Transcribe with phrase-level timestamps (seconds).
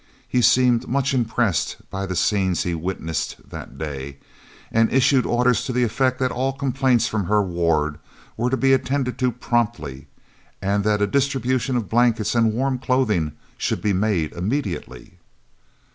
[0.27, 4.17] He seemed much impressed by the scenes he witnessed that day,
[4.71, 7.99] and issued orders to the effect that all complaints from her ward
[8.35, 10.07] were to be attended to promptly,
[10.59, 15.19] and that a distribution of blankets and warm clothing should be made immediately.